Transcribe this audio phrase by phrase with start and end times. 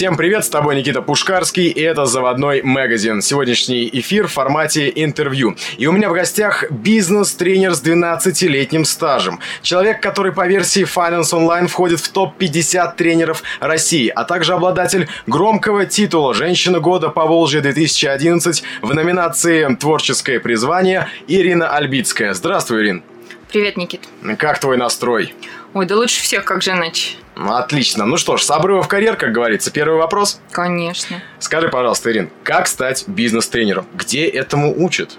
[0.00, 3.20] Всем привет, с тобой Никита Пушкарский, и это «Заводной магазин».
[3.20, 5.56] Сегодняшний эфир в формате интервью.
[5.76, 9.40] И у меня в гостях бизнес-тренер с 12-летним стажем.
[9.60, 15.84] Человек, который по версии Finance Online входит в топ-50 тренеров России, а также обладатель громкого
[15.84, 22.32] титула «Женщина года по Волжье 2011» в номинации «Творческое призвание» Ирина Альбицкая.
[22.32, 23.04] Здравствуй, Ирин.
[23.50, 24.02] Привет, Никит.
[24.38, 25.34] Как твой настрой?
[25.74, 27.16] Ой, да лучше всех, как же иначе.
[27.34, 28.06] Отлично.
[28.06, 29.72] Ну что ж, с в карьер, как говорится.
[29.72, 30.40] Первый вопрос.
[30.52, 31.20] Конечно.
[31.40, 33.86] Скажи, пожалуйста, Ирин, как стать бизнес-тренером?
[33.92, 35.18] Где этому учат?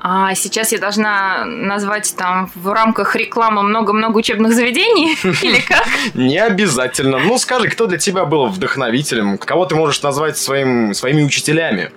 [0.00, 5.16] А сейчас я должна назвать там в рамках рекламы много-много учебных заведений?
[5.42, 5.86] Или как?
[6.14, 7.18] Не обязательно.
[7.18, 9.38] Ну, скажи, кто для тебя был вдохновителем?
[9.38, 11.92] Кого ты можешь назвать своим, своими учителями?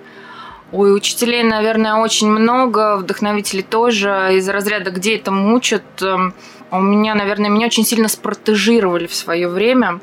[0.74, 4.30] Ой, учителей, наверное, очень много, вдохновителей тоже.
[4.32, 6.34] Из разряда, где этому учат, эм,
[6.72, 10.00] у меня, наверное, меня очень сильно спортежировали в свое время.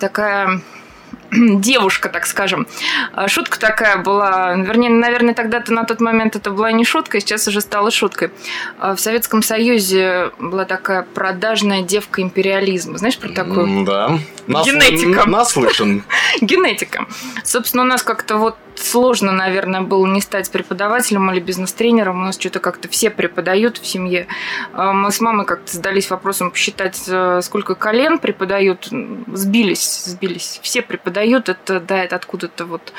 [0.00, 0.62] Такая
[1.30, 2.66] девушка, так скажем.
[3.12, 7.46] А, шутка такая была, вернее, наверное, тогда-то на тот момент это была не шутка, сейчас
[7.46, 8.32] уже стала шуткой.
[8.80, 12.98] А, в Советском Союзе была такая продажная девка империализма.
[12.98, 13.84] Знаешь про такую?
[13.84, 14.18] Да.
[14.48, 15.28] Генетика.
[15.28, 16.02] Наслышан.
[16.40, 17.06] Генетика.
[17.44, 22.20] Собственно, у нас как-то вот сложно, наверное, было не стать преподавателем или бизнес-тренером.
[22.20, 24.26] У нас что-то как-то все преподают в семье.
[24.72, 28.88] А, мы с мамой как-то задались вопросом посчитать, э, сколько колен преподают.
[29.32, 30.60] Сбились, сбились.
[30.62, 31.48] Все преподают.
[31.48, 32.92] Это, да, это откуда-то вот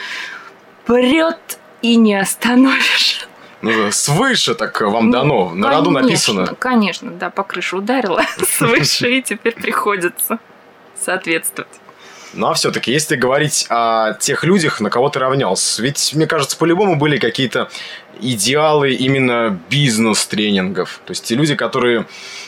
[0.86, 3.28] прет и не остановишь.
[3.62, 6.56] Ну, свыше так вам ну, дано, на конечно, роду написано.
[6.56, 10.40] Конечно, да, по крыше ударила свыше, и теперь приходится
[11.00, 11.81] соответствовать.
[12.34, 16.58] Ну а все-таки, если говорить о тех людях, на кого ты равнялся, ведь, мне кажется,
[16.58, 17.70] по-любому были какие-то
[18.22, 21.02] идеалы именно бизнес-тренингов.
[21.06, 22.06] То есть те люди, которые,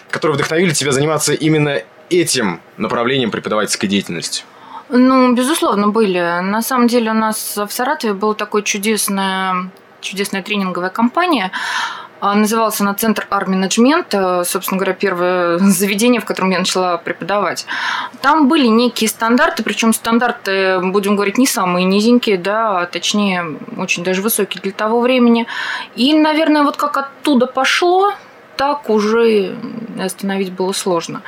[0.09, 4.43] которые вдохновили тебя заниматься именно этим направлением преподавательской деятельности.
[4.89, 6.19] Ну, безусловно, были.
[6.19, 9.69] На самом деле у нас в Саратове была такая чудесная,
[10.01, 11.51] чудесная тренинговая компания–
[12.23, 17.65] а, назывался она Центр арт-менеджмент, собственно говоря, первое заведение, в котором я начала преподавать.
[18.21, 24.05] Там были некие стандарты, причем стандарты, будем говорить, не самые низенькие, да, а точнее, очень
[24.05, 25.47] даже высокие для того времени.
[25.97, 28.13] И, наверное, вот как оттуда пошло,
[28.55, 29.57] так уже
[29.99, 31.23] остановить было сложно.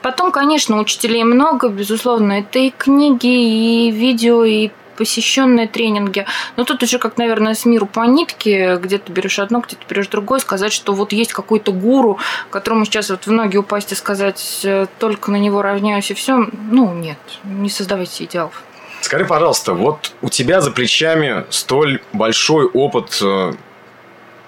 [0.00, 6.26] Потом, конечно, учителей много, безусловно, это и книги, и видео, и посещенные тренинги.
[6.56, 9.82] Но тут уже как, наверное, с миру по нитке, где ты берешь одно, где ты
[9.88, 12.18] берешь другое, сказать, что вот есть какой-то гуру,
[12.50, 16.46] которому сейчас вот в ноги упасть и сказать, э, только на него равняюсь и все.
[16.70, 18.62] Ну, нет, не создавайте идеалов.
[19.00, 23.52] Скажи, пожалуйста, вот у тебя за плечами столь большой опыт э,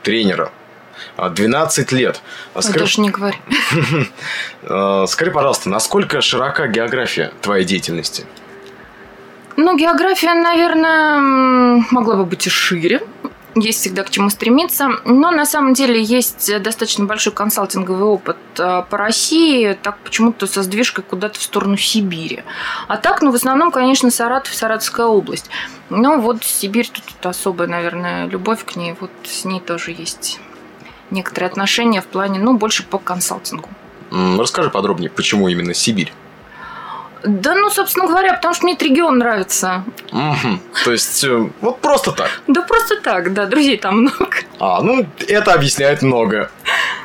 [0.02, 0.50] тренера.
[1.16, 2.20] 12 лет.
[2.58, 2.78] Скажи...
[2.78, 3.38] Даже не говори.
[4.62, 8.26] Э, скажи, пожалуйста, насколько широка география твоей деятельности?
[9.60, 11.18] Ну, география, наверное,
[11.90, 13.02] могла бы быть и шире.
[13.56, 14.88] Есть всегда к чему стремиться.
[15.04, 20.62] Но на самом деле есть достаточно большой консалтинговый опыт э, по России, так почему-то со
[20.62, 22.44] сдвижкой куда-то в сторону Сибири.
[22.86, 25.50] А так, ну, в основном, конечно, Саратов, Саратовская область.
[25.90, 28.94] Но вот Сибирь, тут, тут особая, наверное, любовь к ней.
[29.00, 30.38] Вот с ней тоже есть
[31.10, 33.68] некоторые отношения в плане, ну, больше по консалтингу.
[34.12, 36.12] Расскажи подробнее, почему именно Сибирь?
[37.24, 39.84] Да, ну, собственно говоря, потому что мне этот регион нравится.
[40.12, 40.60] Угу.
[40.84, 42.30] То есть, э, вот просто так?
[42.46, 44.36] Да просто так, да, друзей там много.
[44.60, 46.50] А, ну, это объясняет много.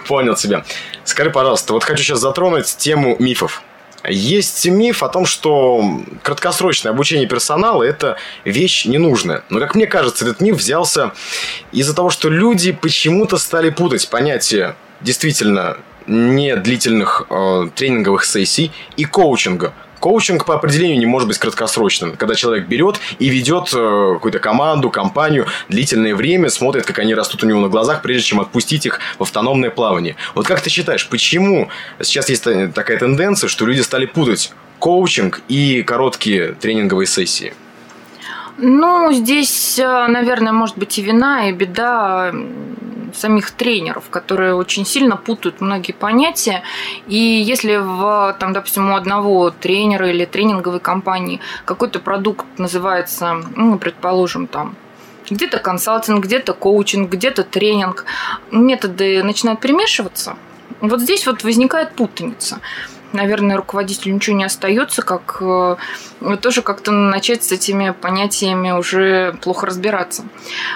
[0.07, 0.63] Понял тебя.
[1.03, 3.61] Скажи, пожалуйста, вот хочу сейчас затронуть тему мифов.
[4.05, 9.43] Есть миф о том, что краткосрочное обучение персонала– это вещь ненужная.
[9.49, 11.13] Но, как мне кажется, этот миф взялся
[11.71, 19.05] из-за того, что люди почему-то стали путать понятие действительно не длительных э, тренинговых сессий и
[19.05, 19.73] коучинга.
[20.03, 22.17] Коучинг по определению не может быть краткосрочным.
[22.17, 27.41] Когда человек берет и ведет э, какую-то команду, компанию длительное время, смотрит, как они растут
[27.45, 30.17] у него на глазах, прежде чем отпустить их в автономное плавание.
[30.35, 31.69] Вот как ты считаешь, почему
[32.01, 37.53] сейчас есть такая тенденция, что люди стали путать коучинг и короткие тренинговые сессии?
[38.65, 42.33] Ну, здесь, э, наверное, может быть и вина, и беда
[43.13, 46.63] самих тренеров, которые очень сильно путают многие понятия.
[47.07, 53.77] И если в, там, допустим, у одного тренера или тренинговой компании какой-то продукт называется, ну,
[53.77, 54.77] предположим, там,
[55.29, 58.05] где-то консалтинг, где-то коучинг, где-то тренинг,
[58.49, 60.37] методы начинают перемешиваться,
[60.79, 62.61] вот здесь вот возникает путаница.
[63.13, 65.75] Наверное, руководителю ничего не остается, как э,
[66.41, 70.23] тоже как-то начать с этими понятиями уже плохо разбираться.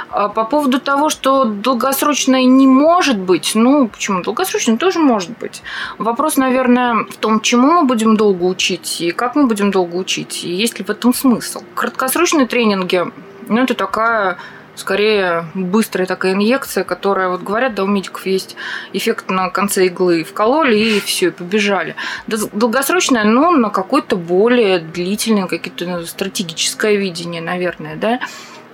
[0.09, 4.21] А по поводу того, что долгосрочное не может быть, ну, почему?
[4.21, 5.61] Долгосрочное тоже может быть.
[5.97, 10.43] Вопрос, наверное, в том, чему мы будем долго учить и как мы будем долго учить,
[10.43, 11.63] и есть ли в этом смысл.
[11.75, 13.03] Краткосрочные тренинги,
[13.47, 14.37] ну, это такая
[14.77, 18.55] скорее быстрая такая инъекция, которая, вот говорят, да, у медиков есть
[18.93, 20.23] эффект на конце иглы.
[20.23, 21.95] Вкололи и все, и побежали.
[22.27, 28.19] Долгосрочное, ну, на какое-то более длительное, какое-то стратегическое видение, наверное, да.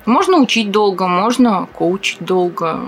[0.05, 2.81] Можно учить долго, можно коучить долго.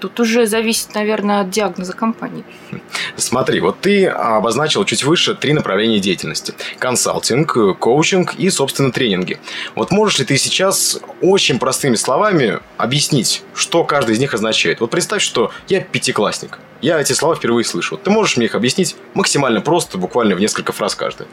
[0.00, 2.42] Тут уже зависит, наверное, от диагноза компании.
[3.16, 6.54] Смотри, вот ты обозначил чуть выше три направления деятельности.
[6.78, 9.38] Консалтинг, коучинг и, собственно, тренинги.
[9.74, 14.80] Вот можешь ли ты сейчас очень простыми словами объяснить, что каждый из них означает?
[14.80, 16.58] Вот представь, что я пятиклассник.
[16.80, 17.98] Я эти слова впервые слышу.
[17.98, 21.26] Ты можешь мне их объяснить максимально просто, буквально в несколько фраз каждый?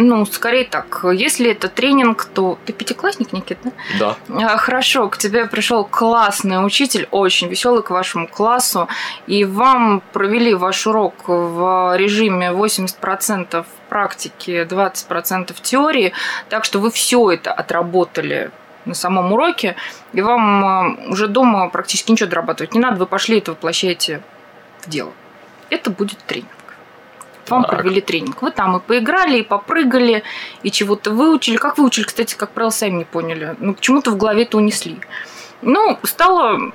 [0.00, 1.04] Ну, скорее так.
[1.12, 3.72] Если это тренинг, то ты пятиклассник, Никит, да?
[3.98, 4.52] Да.
[4.52, 8.86] А, хорошо, к тебе пришел классный учитель, очень веселый к вашему классу,
[9.26, 16.12] и вам провели ваш урок в режиме 80% практики, 20% теории,
[16.48, 18.52] так что вы все это отработали
[18.84, 19.74] на самом уроке,
[20.12, 24.22] и вам а, уже дома практически ничего дорабатывать не надо, вы пошли это воплощаете
[24.80, 25.10] в дело.
[25.70, 26.57] Это будет тренинг.
[27.50, 27.72] Вам так.
[27.72, 28.42] провели тренинг.
[28.42, 30.22] Вы там и поиграли, и попрыгали,
[30.62, 31.56] и чего-то выучили.
[31.56, 33.56] Как выучили, кстати, как правило, сами не поняли.
[33.58, 34.98] Ну, почему-то в голове это унесли.
[35.62, 36.72] Ну, стало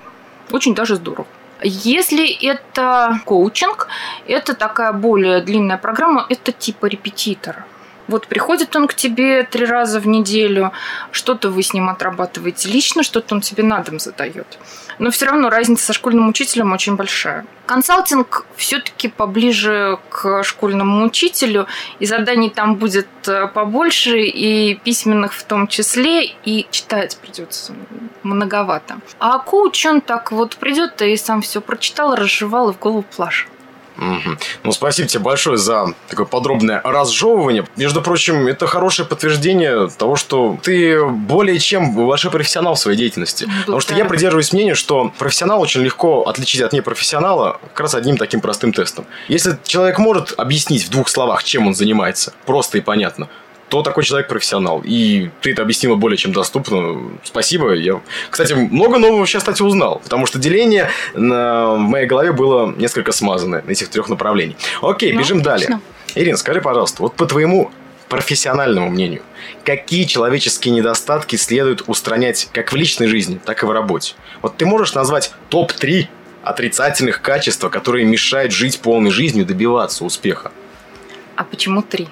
[0.52, 1.28] очень даже здорово.
[1.62, 3.88] Если это коучинг,
[4.28, 7.66] это такая более длинная программа, это типа репетитора.
[8.08, 10.72] Вот приходит он к тебе три раза в неделю,
[11.12, 14.60] что-то вы с ним отрабатываете лично, что-то он тебе на дом задает.
[15.00, 17.46] Но все равно разница со школьным учителем очень большая.
[17.66, 21.68] Консалтинг все-таки поближе к школьному учителю,
[22.00, 27.74] и заданий там будет э, побольше, и письменных в том числе, и читать придется
[28.24, 29.00] многовато.
[29.20, 33.53] А коуч, он так вот придет и сам все прочитал, разжевал и в голову плашет.
[33.98, 34.38] Угу.
[34.64, 37.68] Ну, спасибо тебе большое за такое подробное разжевывание.
[37.76, 43.46] Между прочим, это хорошее подтверждение того, что ты более чем большой профессионал в своей деятельности.
[43.46, 43.62] Благодарю.
[43.66, 48.18] Потому что я придерживаюсь мнения, что профессионал очень легко отличить от непрофессионала как раз одним
[48.18, 49.06] таким простым тестом.
[49.28, 53.30] Если человек может объяснить в двух словах, чем он занимается, просто и понятно,
[53.74, 54.84] то такой человек профессионал.
[54.86, 57.10] И ты это объяснила более чем доступно.
[57.24, 57.74] Спасибо.
[57.74, 60.00] Я, кстати, много нового сейчас, кстати, узнал.
[60.04, 61.72] Потому что деление на...
[61.74, 64.56] в моей голове было несколько смазанное на этих трех направлений.
[64.84, 65.68] Окей, ну, бежим отлично.
[65.68, 65.80] далее.
[66.14, 67.72] Ирина, скажи, пожалуйста, вот по твоему
[68.10, 69.24] профессиональному мнению,
[69.66, 74.14] какие человеческие недостатки следует устранять как в личной жизни, так и в работе?
[74.44, 76.06] Вот ты можешь назвать топ-3
[76.44, 80.52] отрицательных качеств, которые мешают жить полной жизнью, добиваться успеха?
[81.36, 82.08] А почему три?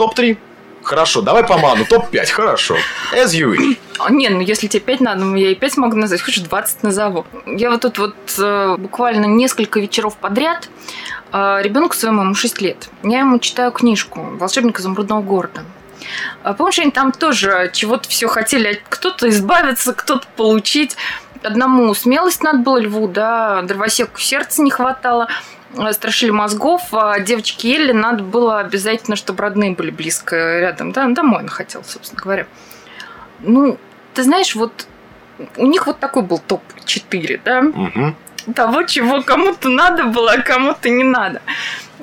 [0.00, 0.38] Топ-3.
[0.82, 1.84] Хорошо, давай по ману.
[1.84, 2.30] Топ-5.
[2.30, 2.76] Хорошо.
[3.12, 3.76] As you wish.
[3.98, 6.82] А, не, ну если тебе 5 надо, ну, я и 5 могу назвать, хочешь 20
[6.82, 7.26] назову.
[7.44, 10.70] Я вот тут вот э, буквально несколько вечеров подряд
[11.34, 12.88] э, ребенку своему, ему 6 лет.
[13.02, 15.64] Я ему читаю книжку «Волшебник изумрудного города».
[16.44, 20.96] А помнишь, они там тоже чего-то все хотели, кто-то избавиться, кто-то получить.
[21.42, 25.28] Одному смелость надо было льву, да, дровосеку сердца не хватало,
[25.92, 30.92] страшили мозгов, а девочке Еле надо было обязательно, чтобы родные были близко рядом.
[30.92, 32.46] Да, домой она хотела, собственно говоря.
[33.40, 33.78] Ну,
[34.14, 34.86] ты знаешь, вот
[35.56, 37.60] у них вот такой был топ-4, да?
[37.60, 38.54] Угу.
[38.54, 41.40] Того, чего кому-то надо было, а кому-то не надо.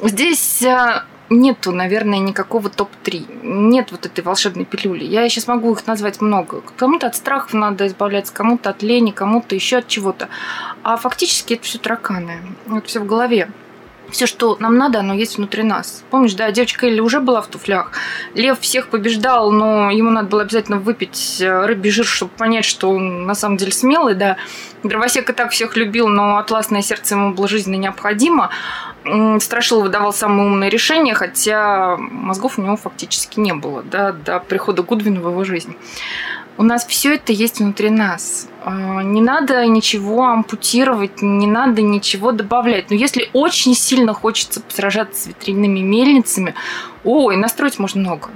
[0.01, 3.43] Здесь а, нету, наверное, никакого топ-3.
[3.43, 5.03] Нет вот этой волшебной пилюли.
[5.03, 6.61] Я сейчас могу их назвать много.
[6.77, 10.29] Кому-то от страхов надо избавляться, кому-то от лени, кому-то еще от чего-то.
[10.83, 12.39] А фактически это все тараканы.
[12.67, 13.49] Это все в голове.
[14.09, 16.03] Все, что нам надо, оно есть внутри нас.
[16.09, 17.91] Помнишь, да, девочка Элли уже была в туфлях.
[18.35, 22.89] Лев всех побеждал, но ему надо было обязательно выпить э, рыбий жир, чтобы понять, что
[22.89, 24.37] он на самом деле смелый, да.
[24.83, 28.49] Дровосек и так всех любил, но атласное сердце ему было жизненно необходимо.
[29.39, 34.83] Страшил выдавал самые умные решения, хотя мозгов у него фактически не было, да, до прихода
[34.83, 35.75] Гудвина в его жизнь.
[36.59, 38.47] У нас все это есть внутри нас.
[38.65, 42.89] А, не надо ничего ампутировать, не надо ничего добавлять.
[42.89, 46.55] Но если очень сильно хочется сражаться с ветряными мельницами,
[47.03, 48.29] ой, настроить можно много.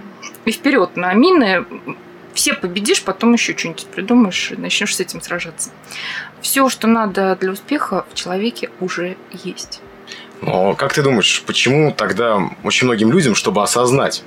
[0.45, 1.65] И вперед на мины
[2.35, 5.71] все победишь, потом еще что-нибудь придумаешь и начнешь с этим сражаться.
[6.41, 9.81] Все, что надо для успеха, в человеке уже есть.
[10.41, 14.23] Но как ты думаешь, почему тогда очень многим людям, чтобы осознать,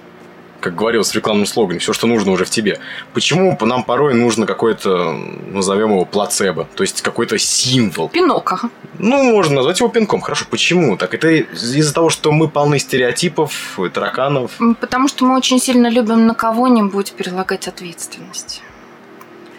[0.61, 2.81] как говорилось в рекламном слогане, все, что нужно уже в тебе.
[3.13, 5.13] Почему нам порой нужно какой-то,
[5.51, 8.09] назовем его, плацебо, то есть какой-то символ?
[8.09, 8.71] Пинок, ага.
[8.99, 10.23] Ну, можно назвать его пинком.
[10.23, 10.97] Хорошо, почему?
[10.97, 14.53] Так это из-за того, что мы полны стереотипов, тараканов?
[14.81, 18.63] Потому что мы очень сильно любим на кого-нибудь перелагать ответственность.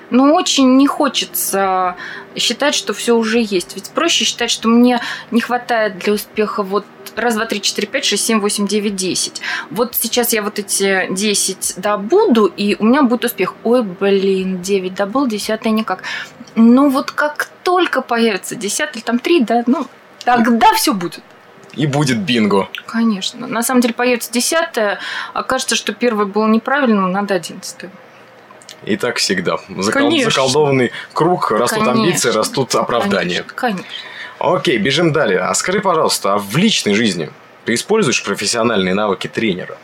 [0.09, 1.95] Но очень не хочется
[2.35, 3.75] считать, что все уже есть.
[3.75, 4.99] Ведь проще считать, что мне
[5.31, 6.85] не хватает для успеха вот
[7.15, 9.41] раз, два, три, четыре, пять, шесть, семь, восемь, девять, десять.
[9.71, 13.55] Вот сейчас я вот эти десять добуду, и у меня будет успех.
[13.63, 16.03] Ой, блин, девять добыл, десятый никак.
[16.55, 19.87] Ну вот как только появится десятый, там три, да, ну
[20.23, 21.23] тогда все будет.
[21.73, 22.69] И будет бинго.
[22.85, 23.47] Конечно.
[23.47, 24.99] На самом деле появится десятое,
[25.33, 27.89] окажется, что первый был неправильным, надо одиннадцатый.
[28.85, 29.57] И так всегда.
[29.77, 30.11] Закол...
[30.21, 32.03] Заколдованный круг, растут Конечно.
[32.03, 33.43] амбиции, растут оправдания.
[33.43, 33.53] Конечно.
[33.55, 33.85] Конечно.
[34.39, 35.39] Окей, бежим далее.
[35.39, 37.31] А скажи, пожалуйста, а в личной жизни
[37.65, 39.77] ты используешь профессиональные навыки тренера?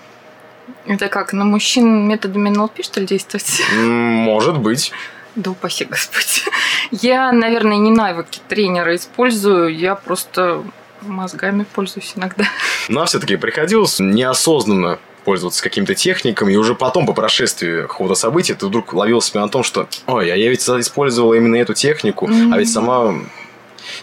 [0.86, 3.62] Это как, на мужчин методами НЛП, что ли, действовать?
[3.76, 4.92] Может быть.
[5.36, 6.46] Да упаси Господь.
[6.92, 10.64] Я, наверное, не навыки тренера использую, я просто
[11.02, 12.46] мозгами пользуюсь иногда.
[12.94, 18.66] А все-таки приходилось неосознанно пользоваться какими-то техниками, и уже потом, по прошествии какого-то события, ты
[18.66, 22.54] вдруг ловил себя на том, что «Ой, а я ведь использовала именно эту технику, mm-hmm.
[22.54, 23.16] а ведь сама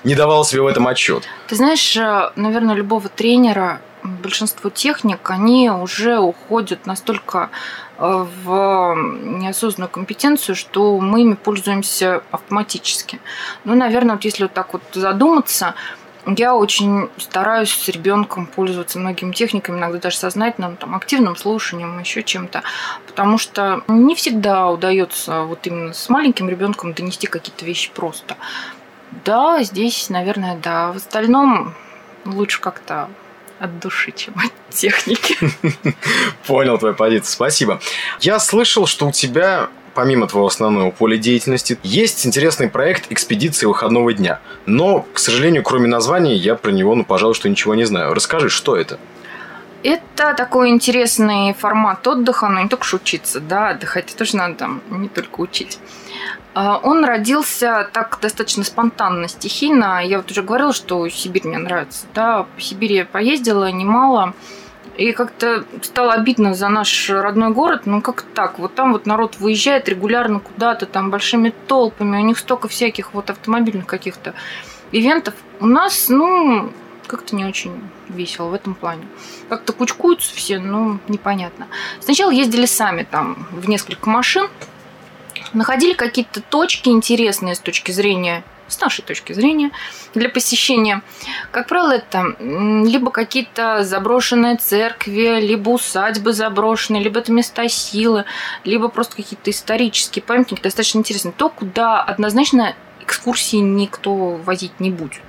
[0.05, 1.25] не давала себе в этом отчет».
[1.49, 7.51] Ты знаешь, э, наверное, любого тренера, большинство техник, они уже уходят настолько
[7.99, 13.21] э, в неосознанную компетенцию, что мы ими пользуемся автоматически.
[13.65, 15.75] Ну, наверное, вот если вот так вот задуматься,
[16.27, 22.23] я очень стараюсь с ребенком пользоваться многими техниками, иногда даже сознательным, там, активным слушанием, еще
[22.23, 22.63] чем-то,
[23.07, 28.37] потому что не всегда удается вот именно с маленьким ребенком донести какие-то вещи просто.
[29.25, 30.93] Да, здесь, наверное, да.
[30.93, 31.75] В остальном
[32.25, 33.09] лучше как-то
[33.59, 35.37] от души, чем от техники.
[36.47, 37.81] Понял твою позицию, спасибо.
[38.21, 44.13] Я слышал, что у тебя помимо твоего основного поля деятельности, есть интересный проект экспедиции выходного
[44.13, 44.39] дня.
[44.65, 48.15] Но, к сожалению, кроме названия, я про него, ну, пожалуй, что ничего не знаю.
[48.15, 49.01] Расскажи, что это?
[49.83, 55.09] Это такой интересный формат отдыха, но не только учиться, да, отдыхать тоже надо там, не
[55.09, 55.81] только учить.
[56.55, 60.01] А, он родился так достаточно спонтанно, стихийно.
[60.05, 62.07] Я вот уже говорила, что Сибирь мне нравится.
[62.15, 64.35] Да, по Сибири я поездила немало.
[64.99, 67.83] И как-то стало обидно за наш родной город.
[67.87, 68.59] Ну, как так?
[68.59, 72.19] Вот там вот народ выезжает регулярно куда-то, там большими толпами.
[72.19, 74.35] У них столько всяких вот автомобильных каких-то
[74.91, 75.35] ивентов.
[75.61, 76.73] У нас, ну,
[77.07, 79.05] как-то не очень весело в этом плане.
[79.49, 81.69] Как-то кучкуются все, ну, непонятно.
[82.01, 84.49] Сначала ездили сами там в несколько машин,
[85.53, 89.71] находили какие-то точки интересные с точки зрения с нашей точки зрения,
[90.15, 91.03] для посещения.
[91.51, 98.25] Как правило, это либо какие-то заброшенные церкви, либо усадьбы заброшенные, либо это места силы,
[98.65, 101.33] либо просто какие-то исторические памятники, достаточно интересные.
[101.33, 105.23] То, куда однозначно экскурсии никто возить не будет.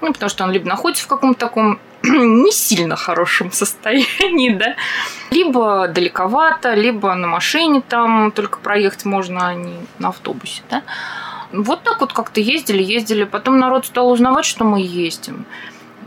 [0.00, 4.74] Ну, потому что он либо находится в каком-то таком не сильно хорошем состоянии, да,
[5.30, 10.82] либо далековато, либо на машине там только проехать можно, а не на автобусе, да.
[11.62, 13.24] Вот так вот как-то ездили, ездили.
[13.24, 15.46] Потом народ стал узнавать, что мы ездим.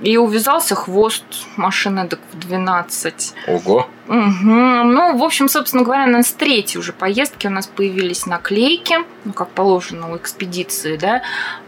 [0.03, 1.23] И увязался хвост
[1.55, 3.33] машины так в 12.
[3.47, 3.87] Ого.
[4.07, 4.13] Угу.
[4.13, 9.49] Ну, в общем, собственно говоря, на третьей уже поездки у нас появились наклейки, ну, как
[9.49, 11.23] положено у экспедиции, да.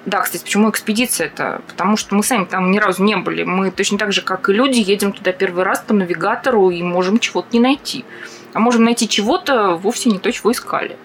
[0.06, 1.62] Да, кстати, почему экспедиция это?
[1.68, 3.44] Потому что мы сами там ни разу не были.
[3.44, 7.18] Мы точно так же, как и люди, едем туда первый раз по навигатору и можем
[7.18, 8.06] чего-то не найти.
[8.54, 10.98] А можем найти чего-то вовсе не то, чего искали.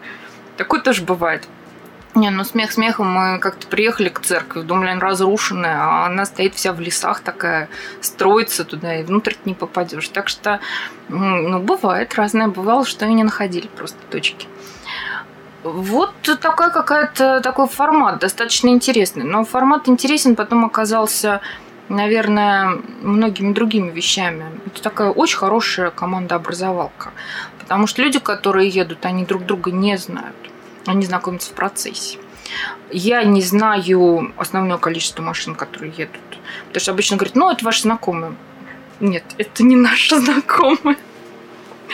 [0.56, 1.48] Такое тоже бывает.
[2.14, 6.54] Не, ну смех смехом, мы как-то приехали к церкви, думали, она разрушенная, а она стоит
[6.54, 7.68] вся в лесах такая,
[8.00, 10.09] строится туда, и внутрь не попадешь.
[10.09, 10.61] Так что,
[11.09, 14.47] ну, бывает разное, бывало, что и не находили просто точки.
[15.64, 19.25] Вот такая какая-то такой формат, достаточно интересный.
[19.25, 21.40] Но формат интересен потом оказался,
[21.88, 24.44] наверное, многими другими вещами.
[24.66, 27.11] Это такая очень хорошая команда-образовалка.
[27.59, 30.37] Потому что люди, которые едут, они друг друга не знают.
[30.86, 32.18] Они знакомятся в процессе.
[32.90, 36.20] Я не знаю основное количество машин, которые едут.
[36.66, 38.34] Потому что обычно говорят, ну, это ваши знакомые.
[39.00, 40.96] Нет, это не наши знакомые.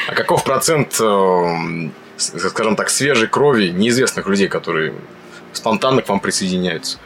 [0.08, 4.94] А каков процент, э, скажем так, свежей крови неизвестных людей, которые
[5.52, 6.98] спонтанно к вам присоединяются?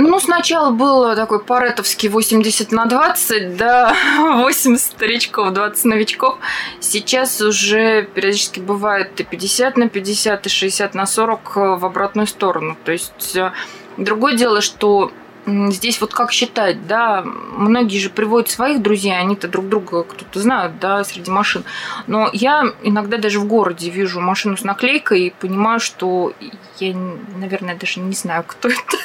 [0.00, 3.96] Ну, сначала было такой паретовский 80 на 20, да,
[4.36, 6.38] 80 старичков, 20 новичков.
[6.78, 12.76] Сейчас уже периодически бывает и 50 на 50, и 60 на 40 в обратную сторону.
[12.84, 13.50] То есть, э,
[13.96, 15.10] другое дело, что
[15.46, 20.78] здесь вот как считать, да, многие же приводят своих друзей, они-то друг друга кто-то знают,
[20.78, 21.64] да, среди машин.
[22.06, 26.34] Но я иногда даже в городе вижу машину с наклейкой и понимаю, что
[26.78, 26.94] я,
[27.36, 28.96] наверное, даже не знаю, кто это.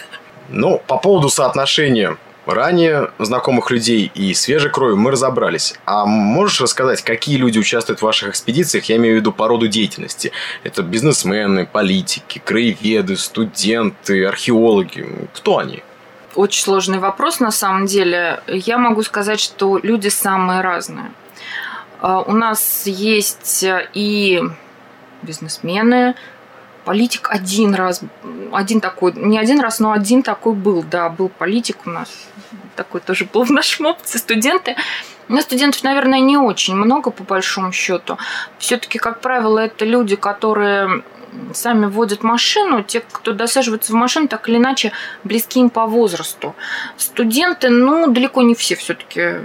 [0.50, 5.76] Ну, по поводу соотношения ранее знакомых людей и свежей крови мы разобрались.
[5.86, 8.86] А можешь рассказать, какие люди участвуют в ваших экспедициях?
[8.86, 10.32] Я имею в виду по роду деятельности.
[10.64, 15.08] Это бизнесмены, политики, краеведы, студенты, археологи.
[15.34, 15.84] Кто они?
[16.36, 18.42] Очень сложный вопрос на самом деле.
[18.48, 21.12] Я могу сказать, что люди самые разные.
[22.02, 24.42] А, у нас есть и
[25.22, 26.16] бизнесмены,
[26.86, 28.02] политик один раз,
[28.52, 32.10] один такой, не один раз, но один такой был, да, был политик у нас,
[32.75, 34.75] такой тоже был в нашем опыте, студенты.
[35.30, 38.18] Нас студентов, наверное, не очень много, по большому счету.
[38.58, 41.04] Все-таки, как правило, это люди, которые
[41.54, 44.92] сами водят машину, те, кто досаживается в машину, так или иначе
[45.24, 46.56] близки им по возрасту.
[46.98, 49.36] Студенты, ну, далеко не все все-таки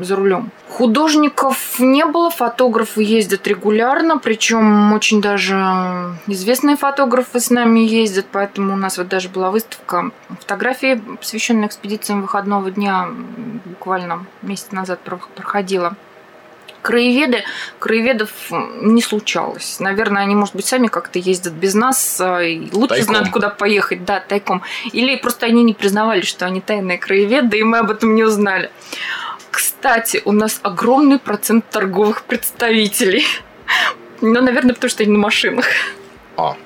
[0.00, 0.50] за рулем.
[0.68, 5.54] Художников не было, фотографы ездят регулярно, причем очень даже
[6.26, 10.10] известные фотографы с нами ездят, поэтому у нас вот даже была выставка
[10.40, 13.08] фотографий, посвященная экспедициям выходного дня,
[13.64, 15.96] буквально месяц назад проходила
[16.84, 17.44] краеведы,
[17.78, 18.30] краеведов
[18.82, 19.80] не случалось.
[19.80, 23.06] Наверное, они, может быть, сами как-то ездят без нас а, и лучше тайком.
[23.06, 24.62] знают, куда поехать, да, тайком.
[24.92, 28.70] Или просто они не признавали, что они тайные краеведы, и мы об этом не узнали.
[29.50, 33.24] Кстати, у нас огромный процент торговых представителей.
[34.20, 35.66] Ну, наверное, потому что они на машинах.
[36.36, 36.56] А,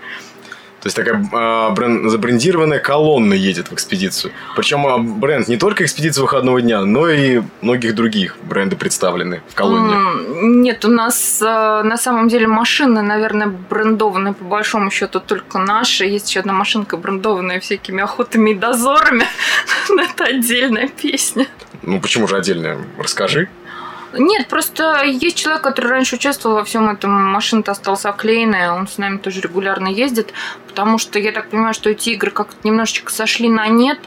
[0.80, 4.32] то есть такая э, бренд, забрендированная колонна едет в экспедицию.
[4.54, 9.54] Причем э, бренд не только экспедиции выходного дня, но и многих других бренды представлены в
[9.54, 9.96] колонне.
[10.40, 16.04] Нет, у нас э, на самом деле машины, наверное, брендованные по большому счету только наши.
[16.04, 19.24] Есть еще одна машинка брендованная всякими охотами и дозорами.
[19.88, 21.48] Это отдельная песня.
[21.82, 22.78] Ну почему же отдельная?
[22.98, 23.48] Расскажи.
[24.12, 28.96] Нет, просто есть человек, который раньше участвовал во всем этом, машина-то осталась оклеенная, он с
[28.96, 30.32] нами тоже регулярно ездит,
[30.66, 33.98] потому что я так понимаю, что эти игры как-то немножечко сошли на нет,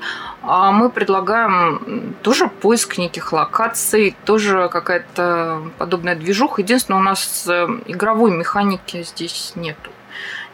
[0.42, 6.62] а мы предлагаем тоже поиск неких локаций, тоже какая-то подобная движуха.
[6.62, 9.92] Единственное, у нас э, игровой механики здесь нету.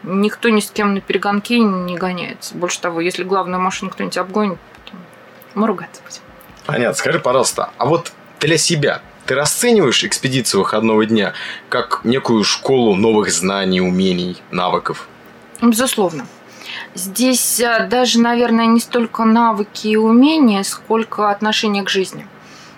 [0.02, 2.54] Никто ни с кем на перегонки не гоняется.
[2.54, 4.58] Больше того, если главную машину кто-нибудь обгонит,
[5.54, 6.22] мы ругаться будем.
[6.66, 6.94] Понятно.
[6.94, 11.34] Скажи, пожалуйста, а вот для себя ты расцениваешь экспедицию выходного дня
[11.68, 15.06] как некую школу новых знаний, умений, навыков?
[15.60, 16.26] Безусловно.
[16.94, 22.26] Здесь а, даже, наверное, не столько навыки и умения, сколько отношение к жизни.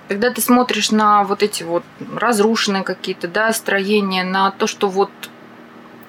[0.09, 1.85] Когда ты смотришь на вот эти вот
[2.17, 5.11] разрушенные какие-то да, строения, на то, что вот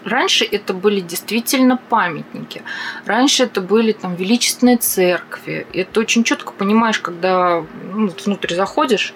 [0.03, 2.63] Раньше это были действительно памятники.
[3.05, 5.67] Раньше это были там величественные церкви.
[5.73, 9.13] И это очень четко понимаешь, когда ну, внутрь заходишь,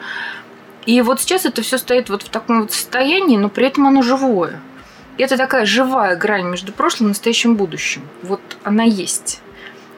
[0.86, 4.02] и вот сейчас это все стоит вот в таком вот состоянии, но при этом оно
[4.02, 4.60] живое.
[5.18, 8.02] И это такая живая грань между прошлым и настоящим будущим.
[8.22, 9.42] Вот она есть.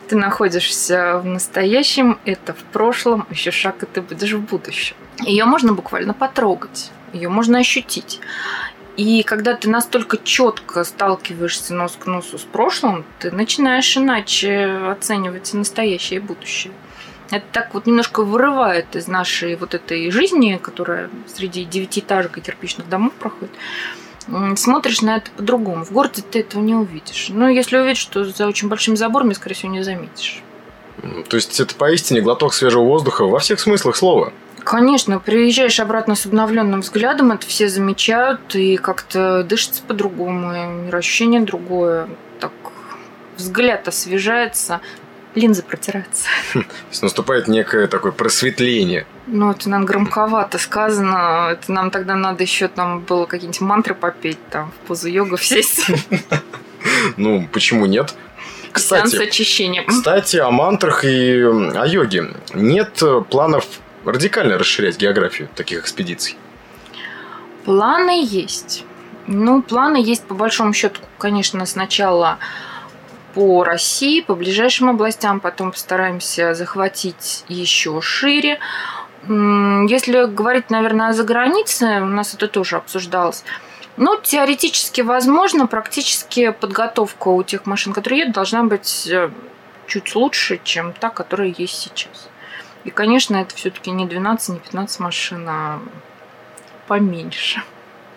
[0.08, 4.96] Ты находишься в настоящем, это в прошлом, еще шаг, и ты будешь в будущем.
[5.20, 8.22] Ее можно буквально потрогать, ее можно ощутить.
[8.96, 15.54] И когда ты настолько четко сталкиваешься нос к носу с прошлым, ты начинаешь иначе оценивать
[15.54, 16.74] настоящее и будущее.
[17.30, 22.88] Это так вот немножко вырывает из нашей вот этой жизни, которая среди девятиэтажек и кирпичных
[22.88, 23.54] домов проходит.
[24.56, 25.86] Смотришь на это по-другому.
[25.86, 27.28] В городе ты этого не увидишь.
[27.30, 30.42] Но если увидишь, то за очень большими заборами, скорее всего, не заметишь.
[31.30, 34.34] То есть это поистине глоток свежего воздуха во всех смыслах слова.
[34.64, 42.10] Конечно, приезжаешь обратно с обновленным взглядом, это все замечают, и как-то дышится по-другому, ощущение другое.
[42.42, 42.52] Так
[43.38, 44.82] взгляд освежается,
[45.38, 46.28] линзы протираются.
[46.54, 49.06] То есть наступает некое такое просветление.
[49.28, 51.50] Ну, это нам громковато сказано.
[51.52, 55.86] Это нам тогда надо еще там было какие-нибудь мантры попеть, там, в позу йога сесть.
[57.18, 58.16] Ну, почему нет?
[58.72, 59.84] Кстати, очищения.
[59.86, 62.34] Кстати, о мантрах и о йоге.
[62.54, 63.66] Нет планов
[64.06, 66.38] радикально расширять географию таких экспедиций?
[67.66, 68.86] Планы есть.
[69.28, 72.38] Ну, планы есть по большому счету, конечно, сначала
[73.38, 78.58] по России, по ближайшим областям, потом постараемся захватить еще шире.
[79.28, 83.44] Если говорить, наверное, о загранице, у нас это тоже обсуждалось.
[83.96, 89.30] Ну, теоретически возможно, практически подготовка у тех машин, которые едут, должна быть э,
[89.86, 92.30] чуть лучше, чем та, которая есть сейчас.
[92.86, 95.80] И, конечно, это все-таки не 12, не 15 машин, а
[96.88, 97.62] поменьше.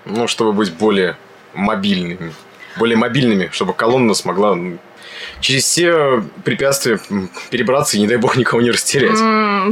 [0.06, 1.18] Ну, чтобы быть более
[1.52, 2.32] мобильными.
[2.78, 4.56] Более мобильными, чтобы колонна смогла
[5.40, 7.00] через все препятствия
[7.50, 9.18] перебраться и, не дай бог, никого не растерять.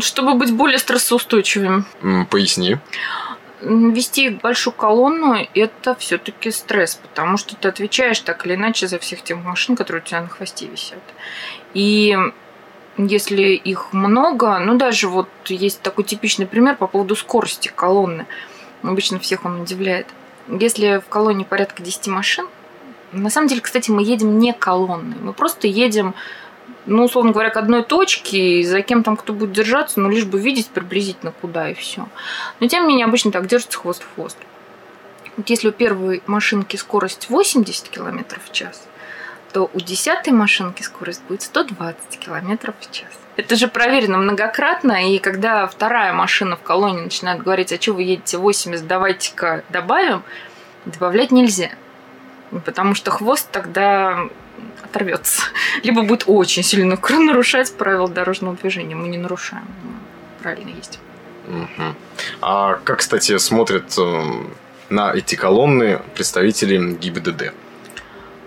[0.03, 1.87] Чтобы быть более стрессоустойчивым.
[2.31, 2.79] Поясни.
[3.61, 9.23] Вести большую колонну– это все-таки стресс, потому что ты отвечаешь так или иначе за всех
[9.23, 11.03] тех машин, которые у тебя на хвосте висят.
[11.75, 12.17] И
[12.97, 18.27] если их много, ну даже вот есть такой типичный пример по поводу скорости колонны.
[18.83, 20.07] Обычно всех он удивляет.
[20.49, 22.47] Если в колонне порядка 10 машин,
[23.13, 26.15] на самом деле, кстати, мы едем не колонной, мы просто едем
[26.87, 30.25] ну, условно говоря, к одной точке, и за кем там кто будет держаться, ну, лишь
[30.25, 32.09] бы видеть приблизительно куда и все.
[32.61, 34.39] Но тем не менее, обычно так держится хвост в хвост.
[35.37, 38.89] Вот если у первой машинки скорость 80 км в час,
[39.53, 43.09] то у десятой машинки скорость будет 120 км в час.
[43.37, 48.03] Это же проверено многократно, и когда вторая машина в колонне начинает говорить, а что вы
[48.03, 50.25] едете 80, давайте-ка добавим,
[50.87, 51.71] добавлять нельзя.
[52.65, 54.29] Потому что хвост тогда
[54.83, 55.43] оторвется.
[55.83, 58.95] Либо будет очень сильно нарушать правила дорожного движения.
[58.95, 59.67] Мы не нарушаем.
[60.43, 60.99] Правильно есть.
[62.41, 64.23] А как, кстати, смотрят э,
[64.91, 67.53] на эти колонны представители ГИБДД?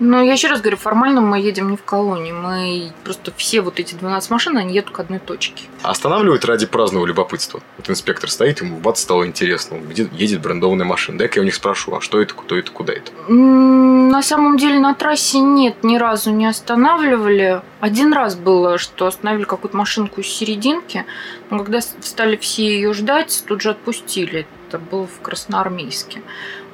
[0.04, 2.32] Ну, я еще раз говорю, формально мы едем не в колонии.
[2.32, 5.62] Мы просто все вот эти 12 машин, они едут к одной точке.
[5.82, 7.62] Останавливают ради праздного любопытства.
[7.76, 9.76] Вот инспектор стоит, ему бац, стало интересно.
[9.76, 11.18] Где едет брендованная машина.
[11.18, 13.12] Дай-ка я у них спрошу, а что это, кто это, куда это?
[13.32, 17.62] На самом деле на трассе нет, ни разу не останавливали.
[17.78, 21.06] Один раз было, что остановили какую-то машинку из серединки,
[21.50, 24.48] но когда стали все ее ждать, тут же отпустили.
[24.66, 26.22] Это было в Красноармейске.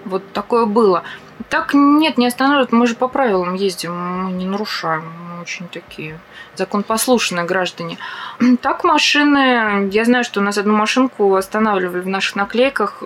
[0.06, 1.04] Вот такое было.
[1.48, 2.72] Так нет, не останавливают.
[2.72, 5.04] Мы же по правилам ездим, мы не нарушаем.
[5.04, 6.18] Мы очень такие
[6.56, 7.98] законопослушные граждане.
[8.60, 9.88] Так машины...
[9.92, 13.02] Я знаю, что у нас одну машинку останавливали в наших наклейках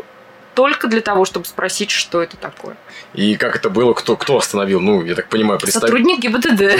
[0.54, 2.76] только для того, чтобы спросить, что это такое.
[3.14, 3.94] И как это было?
[3.94, 4.80] Кто, кто остановил?
[4.80, 5.82] Ну, я так понимаю, представь...
[5.82, 6.78] Сотрудник ГИБДД.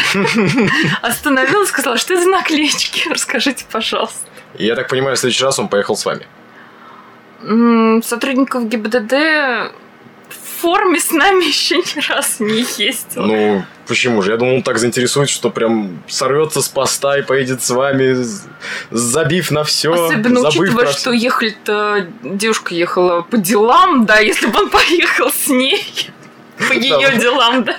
[1.02, 3.08] Остановил и сказал, что это за наклеечки?
[3.10, 4.28] Расскажите, пожалуйста.
[4.58, 6.26] И я так понимаю, в следующий раз он поехал с вами.
[8.04, 9.14] Сотрудников ГИБДД
[10.62, 13.22] форме с нами еще ни разу не ездил.
[13.22, 14.30] Ну, почему же?
[14.30, 18.16] Я думал, он так заинтересует, что прям сорвется с поста и поедет с вами,
[18.90, 19.92] забив на все.
[19.92, 20.92] Особенно учитывая, про...
[20.92, 25.84] что ехали-то девушка ехала по делам, да, если бы он поехал с ней
[26.68, 27.76] по ее делам, да.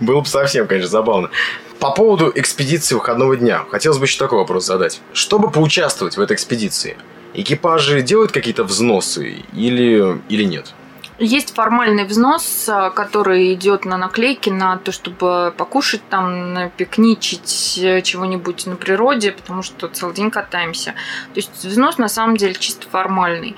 [0.00, 1.30] Было бы совсем, конечно, забавно.
[1.78, 5.00] По поводу экспедиции выходного дня, хотелось бы еще такой вопрос задать.
[5.12, 6.96] Чтобы поучаствовать в этой экспедиции,
[7.34, 10.74] экипажи делают какие-то взносы или, или нет?
[11.18, 18.02] Есть формальный взнос, э, который идет на наклейки, на то, чтобы покушать там, пикничить э,
[18.02, 20.92] чего-нибудь на природе, потому что целый день катаемся.
[21.32, 23.56] То есть взнос на самом деле чисто формальный.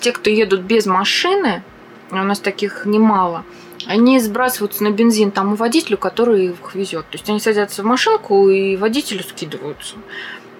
[0.00, 1.62] Те, кто едут без машины,
[2.10, 3.44] у нас таких немало,
[3.86, 7.06] они сбрасываются на бензин тому водителю, который их везет.
[7.08, 9.96] То есть они садятся в машинку и водителю скидываются.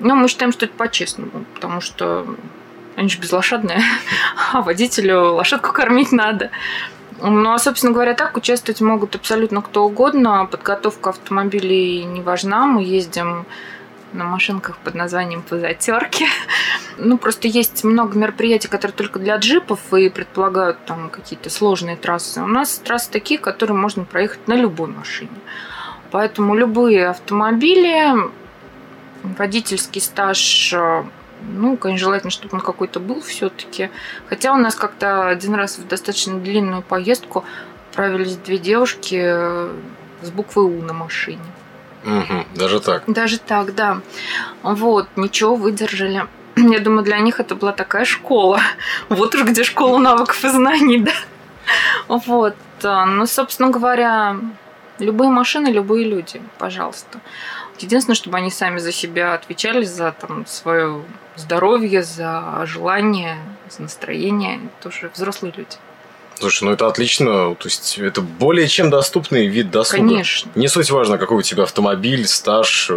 [0.00, 2.26] Но мы считаем, что это по-честному, потому что
[2.98, 3.80] они же безлошадные,
[4.52, 6.50] а водителю лошадку кормить надо.
[7.20, 10.46] Ну, а, собственно говоря, так участвовать могут абсолютно кто угодно.
[10.50, 12.66] Подготовка автомобилей не важна.
[12.66, 13.46] Мы ездим
[14.12, 16.26] на машинках под названием «Позатерки».
[17.00, 22.42] Ну, просто есть много мероприятий, которые только для джипов и предполагают там какие-то сложные трассы.
[22.42, 25.30] У нас трассы такие, которые можно проехать на любой машине.
[26.10, 28.16] Поэтому любые автомобили,
[29.22, 30.74] водительский стаж
[31.42, 33.90] ну, конечно, желательно, чтобы он какой-то был все-таки.
[34.28, 37.44] Хотя у нас как-то один раз в достаточно длинную поездку
[37.90, 39.72] отправились две девушки э,
[40.22, 41.40] с буквой У на машине.
[42.04, 43.02] Угу, даже так.
[43.06, 44.00] Даже так, да.
[44.62, 46.26] Вот, ничего, выдержали.
[46.56, 48.60] Я думаю, для них это была такая школа.
[49.08, 51.12] Вот уж где школа навыков и знаний, да.
[52.08, 52.54] Вот.
[52.82, 54.36] Ну, собственно говоря,
[54.98, 57.20] любые машины, любые люди, пожалуйста.
[57.82, 61.02] Единственное, чтобы они сами за себя отвечали, за там, свое
[61.36, 63.38] здоровье, за желание,
[63.70, 64.60] за настроение.
[64.78, 65.76] Это уже взрослые люди.
[66.38, 69.98] Слушай, ну это отлично, то есть это более чем доступный вид досуга.
[69.98, 70.50] Конечно.
[70.54, 72.92] Не суть важно, какой у тебя автомобиль, стаж.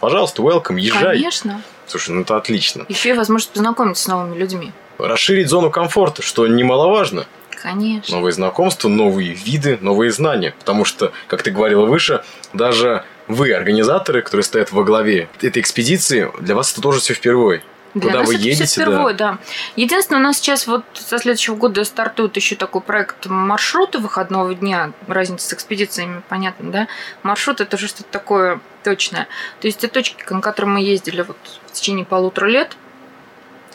[0.00, 1.16] Пожалуйста, welcome, езжай.
[1.16, 1.62] Конечно.
[1.86, 2.84] Слушай, ну это отлично.
[2.88, 4.72] Еще и возможность познакомиться с новыми людьми.
[4.98, 7.26] Расширить зону комфорта, что немаловажно.
[7.62, 8.16] Конечно.
[8.16, 10.54] Новые знакомства, новые виды, новые знания.
[10.58, 16.30] Потому что, как ты говорила выше, даже вы, организаторы, которые стоят во главе этой экспедиции,
[16.40, 17.62] для вас это тоже все впервые.
[17.94, 19.32] Для Куда нас вы это едете, все впервые, да.
[19.32, 19.38] да.
[19.76, 24.92] Единственное, у нас сейчас вот со следующего года стартует еще такой проект маршруты выходного дня.
[25.06, 26.88] Разница с экспедициями, понятно, да?
[27.22, 29.28] Маршрут это уже что-то такое точное.
[29.60, 32.76] То есть те точки, на которые мы ездили вот в течение полутора лет,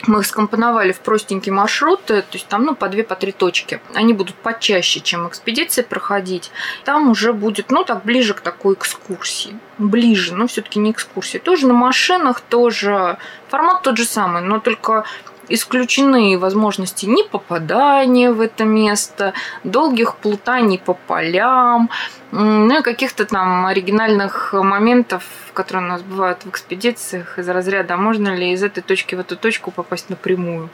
[0.07, 3.81] мы их скомпоновали в простенькие маршруты, то есть там, ну, по две, по три точки.
[3.93, 6.51] Они будут почаще, чем экспедиции проходить.
[6.85, 9.59] Там уже будет, ну, так, ближе к такой экскурсии.
[9.77, 11.37] Ближе, но все-таки не экскурсии.
[11.37, 13.17] Тоже на машинах, тоже
[13.49, 15.05] формат тот же самый, но только
[15.49, 19.33] исключены возможности не попадания в это место,
[19.63, 21.89] долгих плутаний по полям,
[22.31, 27.97] ну и каких-то там оригинальных моментов, которые у нас бывают в экспедициях из разряда, а
[27.97, 30.69] можно ли из этой точки в эту точку попасть напрямую.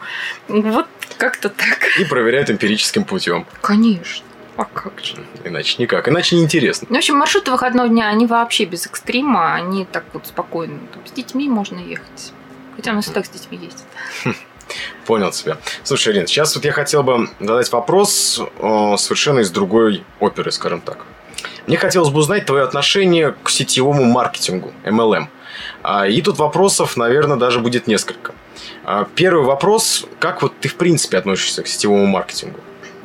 [0.47, 1.97] Вот как-то так.
[1.99, 3.45] И проверяют эмпирическим путем.
[3.61, 4.25] Конечно.
[4.57, 5.17] А как же?
[5.43, 6.07] Иначе никак.
[6.07, 6.87] Иначе неинтересно.
[6.89, 9.53] Ну, в общем, маршруты выходного дня, они вообще без экстрима.
[9.53, 10.79] Они так вот спокойно.
[10.93, 12.31] Там, с детьми можно ехать.
[12.75, 13.85] Хотя у нас и так с детьми ездят.
[15.05, 15.57] Понял тебя.
[15.83, 20.81] Слушай, Ирина, сейчас вот я хотел бы задать вопрос о, совершенно из другой оперы, скажем
[20.81, 21.05] так.
[21.67, 25.27] Мне хотелось бы узнать твое отношение к сетевому маркетингу, MLM.
[25.83, 28.33] А, и тут вопросов, наверное, даже будет несколько.
[28.83, 32.59] А, первый вопрос, как вот ты в принципе относишься к сетевому маркетингу?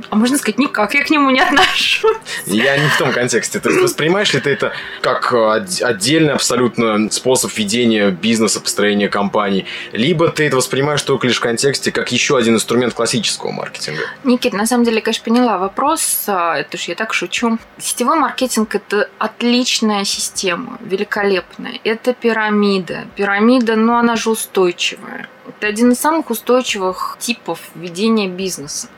[0.09, 2.17] А можно сказать, никак, я к нему не отношусь.
[2.47, 3.61] Я не в том контексте.
[3.61, 10.47] Ты воспринимаешь ли ты это как отдельный абсолютно способ ведения бизнеса, построения компании, либо ты
[10.47, 14.03] это воспринимаешь только лишь в контексте как еще один инструмент классического маркетинга?
[14.25, 16.25] Никит, на самом деле, конечно, поняла вопрос.
[16.27, 17.59] А, это ж я так шучу.
[17.79, 21.81] Сетевой маркетинг– это отличная система, великолепная.
[21.85, 23.05] Это пирамида.
[23.17, 25.29] Пирамида, но она же устойчивая.
[25.51, 28.89] Это один из самых устойчивых типов ведения бизнеса.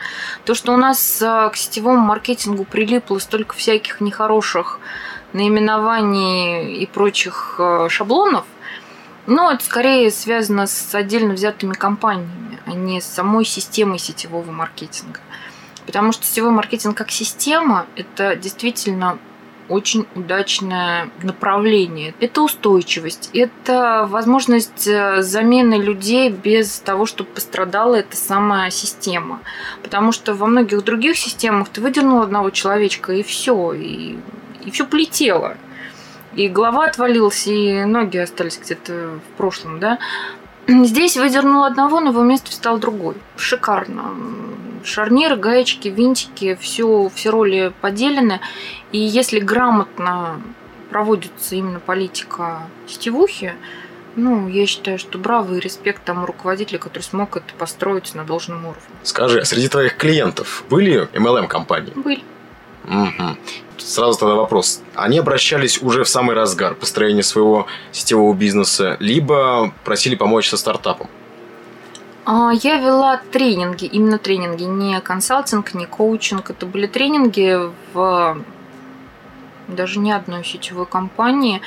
[0.44, 4.78] То, что у нас э, к сетевому маркетингу прилипло столько всяких нехороших
[5.32, 8.44] наименований и прочих э, шаблонов,
[9.26, 15.20] но это скорее связано с отдельно взятыми компаниями, а не с самой системой сетевого маркетинга.
[15.86, 19.18] Потому что сетевой маркетинг как система– это действительно
[19.72, 22.14] очень удачное направление.
[22.20, 29.40] Это устойчивость, это возможность э, замены людей без того, чтобы пострадала эта самая система.
[29.82, 34.18] Потому что во многих других системах ты выдернул одного человечка, и все, и,
[34.64, 35.56] и все полетело.
[36.34, 39.98] И голова отвалилась, и ноги остались где-то в прошлом, да.
[40.84, 43.16] Здесь выдернул одного, на его место встал другой.
[43.36, 44.14] Шикарно.
[44.84, 48.40] Шарниры, гаечки, винтики, все, все роли поделены.
[48.90, 50.40] И если грамотно
[50.90, 53.52] проводится именно политика сетевухи,
[54.16, 58.66] ну, я считаю, что браво и респект тому руководителю, который смог это построить на должном
[58.66, 58.82] уровне.
[59.02, 61.92] Скажи, а среди твоих клиентов были MLM-компании?
[61.94, 62.22] Были.
[62.84, 63.36] Угу.
[63.84, 64.80] Сразу тогда вопрос.
[64.94, 71.08] Они обращались уже в самый разгар построения своего сетевого бизнеса, либо просили помочь со стартапом?
[72.24, 76.50] А, я вела тренинги, именно тренинги, не консалтинг, не коучинг.
[76.50, 77.58] Это были тренинги
[77.92, 78.38] в
[79.68, 81.60] даже не одной сетевой компании.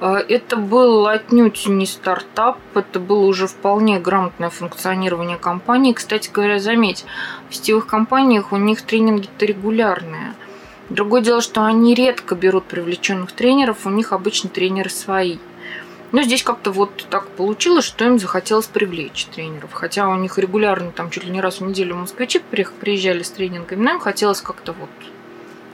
[0.00, 5.92] А, это был отнюдь не стартап, это было уже вполне грамотное функционирование компании.
[5.92, 7.04] Кстати говоря, заметь,
[7.50, 10.34] в сетевых компаниях у них тренинги-то регулярные.
[10.90, 15.38] Другое дело, что они редко берут привлеченных тренеров, у них обычно тренеры свои.
[16.12, 19.72] Но здесь как-то вот так получилось, что им захотелось привлечь тренеров.
[19.72, 23.80] Хотя у них регулярно, там чуть ли не раз в неделю москвичи приезжали с тренингами,
[23.80, 24.90] но им хотелось как-то вот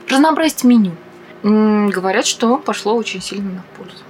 [0.07, 0.95] разнообразить меню.
[1.41, 4.03] Говорят, что пошло очень сильно на пользу.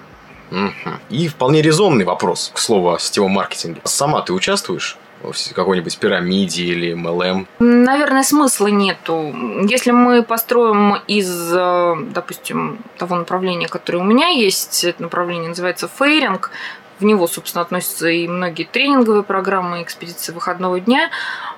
[1.10, 3.80] И вполне резонный вопрос, к слову, о сетевом маркетинге.
[3.86, 4.98] Сама ты участвуешь?
[5.54, 7.48] Какой-нибудь пирамиде или MLM?
[7.60, 9.34] Наверное, смысла нету.
[9.68, 15.88] Если мы построим из, э, допустим, того направления, которое у меня есть, это направление называется
[15.88, 16.52] фейринг,
[17.00, 21.10] в него, собственно, относятся и многие тренинговые программы, экспедиции выходного дня.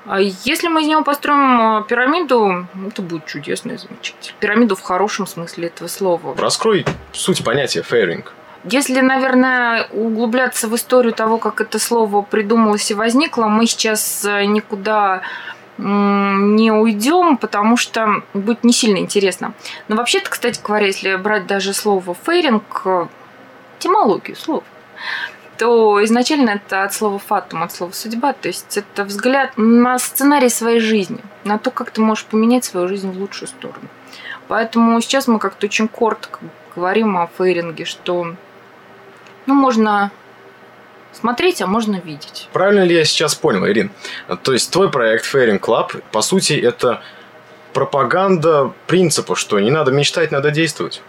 [0.05, 4.35] А если мы из него построим э, пирамиду, это будет чудесно и замечательно.
[4.39, 6.35] Пирамиду в хорошем смысле этого слова.
[6.37, 8.33] Раскрой суть понятия фейринг.
[8.65, 14.45] Если, наверное, углубляться в историю того, как это слово придумалось и возникло, мы сейчас э,
[14.45, 15.21] никуда
[15.77, 19.53] не уйдем, потому что будет не сильно интересно.
[19.87, 23.07] Но вообще-то, кстати говоря, если брать даже слово фейринг, э,
[23.79, 24.65] этимологию слов,
[25.57, 30.49] то изначально это от слова фатум, от слова судьба, то есть это взгляд на сценарий
[30.49, 33.87] своей жизни, на то, как ты можешь поменять свою жизнь в лучшую сторону.
[34.49, 36.39] Поэтому сейчас мы как-то очень коротко
[36.75, 38.35] говорим о фейринге, что
[39.49, 40.12] ну, можно
[41.12, 42.47] смотреть, а можно видеть.
[42.53, 43.91] Правильно ли я сейчас понял, Ирин?
[44.43, 47.01] То есть твой проект Fairing Club, по сути, это
[47.73, 51.01] пропаганда принципа, что не надо мечтать, надо действовать.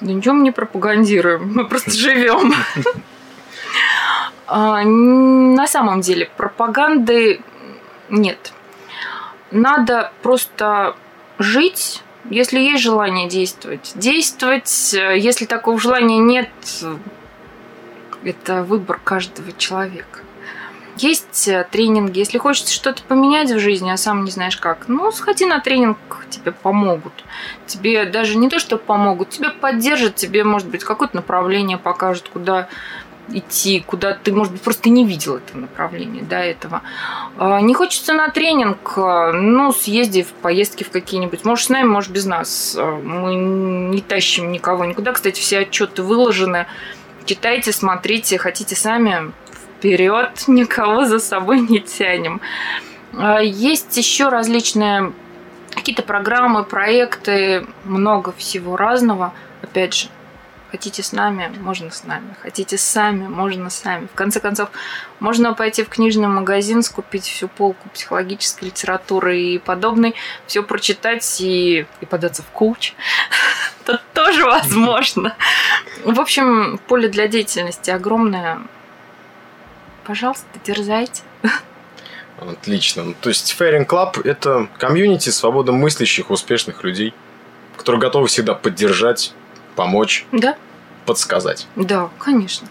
[0.00, 2.54] Да ничего мы не пропагандируем, мы просто живем.
[4.46, 7.40] А, на самом деле пропаганды
[8.10, 8.52] нет.
[9.50, 10.96] Надо просто
[11.38, 14.92] жить если есть желание действовать, действовать.
[14.92, 16.48] Если такого желания нет,
[18.24, 20.20] это выбор каждого человека.
[20.96, 22.18] есть э, тренинги.
[22.18, 25.98] Если хочется что-то поменять в жизни, а сам не знаешь как, ну, сходи на тренинг,
[26.30, 27.12] тебе помогут.
[27.66, 32.68] Тебе даже не то, что помогут, тебе поддержат, тебе, может быть, какое-то направление покажут, куда
[33.28, 36.82] идти, куда ты, может быть, просто не видел это направление до этого.
[37.38, 41.44] А, не хочется на тренинг, а, ну, съезди в поездки в какие-нибудь.
[41.44, 42.76] Может, с нами, может, без нас.
[42.78, 45.12] А, мы не тащим никого никуда.
[45.12, 46.66] Кстати, все отчеты выложены.
[47.24, 52.40] Читайте, смотрите, хотите сами, вперед, никого за собой не тянем.
[53.42, 55.12] Есть еще различные
[55.74, 59.32] какие-то программы, проекты, много всего разного.
[59.62, 60.08] Опять же,
[60.70, 62.34] Хотите с нами, можно с нами.
[62.42, 64.06] Хотите сами, можно сами.
[64.06, 64.68] В конце концов,
[65.20, 70.14] можно пойти в книжный магазин, скупить всю полку психологической литературы и подобной,
[70.46, 72.94] все прочитать и, и податься в коуч.
[73.82, 75.36] Это тоже возможно.
[76.04, 78.60] В общем, поле для деятельности огромное.
[80.04, 81.22] Пожалуйста, дерзайте.
[82.38, 83.14] Отлично.
[83.20, 87.14] То есть Fairing Club– это комьюнити свободомыслящих, успешных людей,
[87.76, 89.32] которые готовы всегда поддержать
[89.76, 90.56] помочь, да.
[91.04, 91.68] подсказать.
[91.76, 92.66] Да, конечно.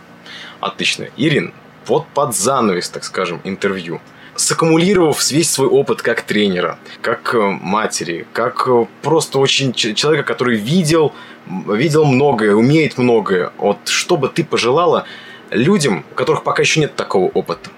[0.60, 1.08] Отлично.
[1.16, 1.54] Ирин,
[1.86, 4.02] вот под занавес, так скажем, интервью,
[4.36, 10.58] саккумулировав весь свой опыт как тренера, как э, матери, как э, просто очень человека, который
[10.58, 11.14] видел,
[11.48, 15.06] видел многое, умеет многое, вот что бы ты пожелала
[15.52, 17.70] людям, у которых пока еще нет такого опыта?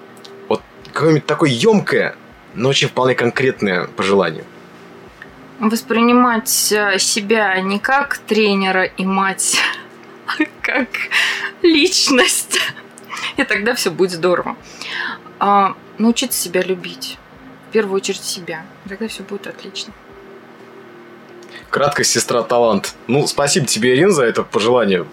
[0.48, 0.62] Вот
[0.92, 2.16] какое-нибудь такое емкое,
[2.54, 4.44] но очень вполне конкретное пожелание–
[5.58, 9.56] воспринимать э, себя не как тренера и мать,
[10.26, 10.88] а как
[11.62, 12.58] личность.
[13.36, 14.56] И тогда все будет здорово.
[15.38, 17.18] А, научиться себя любить.
[17.68, 18.64] В первую очередь себя.
[18.88, 19.92] Тогда все будет отлично.
[21.70, 22.94] Краткость сестра талант.
[23.08, 25.04] Ну, спасибо тебе, Ирин, за это пожелание.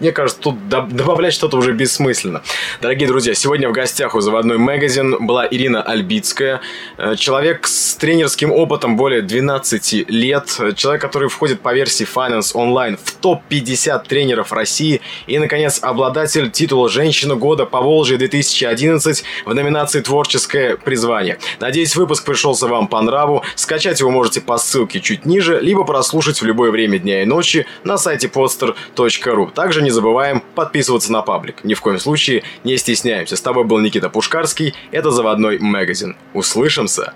[0.00, 2.42] Мне кажется, тут добавлять что-то уже бессмысленно.
[2.82, 6.60] Дорогие друзья, сегодня в гостях у «Заводной магазин» была Ирина Альбицкая.
[6.98, 10.60] Э, человек с тренерским опытом более 12 лет.
[10.76, 15.00] Человек, который входит по версии Finance Online в топ-50 тренеров России.
[15.26, 21.38] И, наконец, обладатель титула «Женщина года по Волжье 2011» в номинации «Творческое призвание».
[21.58, 23.44] Надеюсь, выпуск пришелся вам по нраву.
[23.54, 27.64] Скачать его можете по ссылке чуть ниже, либо прослушать в любое время дня и ночи
[27.82, 29.52] на сайте podster.ru.
[29.52, 31.62] Также не забываем подписываться на паблик.
[31.62, 33.36] Ни в коем случае не стесняемся.
[33.36, 34.74] С тобой был Никита Пушкарский.
[34.90, 36.16] Это «Заводной магазин».
[36.34, 37.14] Услышимся!